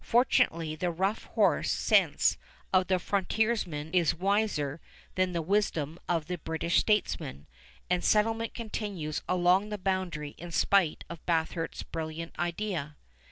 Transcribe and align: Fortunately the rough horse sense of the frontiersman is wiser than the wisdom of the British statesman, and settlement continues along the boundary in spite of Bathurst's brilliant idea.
Fortunately 0.03 0.75
the 0.75 0.89
rough 0.89 1.25
horse 1.25 1.69
sense 1.69 2.39
of 2.73 2.87
the 2.87 2.97
frontiersman 2.97 3.93
is 3.93 4.15
wiser 4.15 4.81
than 5.13 5.31
the 5.33 5.43
wisdom 5.43 5.99
of 6.09 6.25
the 6.25 6.39
British 6.39 6.79
statesman, 6.79 7.45
and 7.87 8.03
settlement 8.03 8.55
continues 8.55 9.21
along 9.29 9.69
the 9.69 9.77
boundary 9.77 10.31
in 10.39 10.51
spite 10.51 11.03
of 11.07 11.23
Bathurst's 11.27 11.83
brilliant 11.83 12.33
idea. 12.39 12.95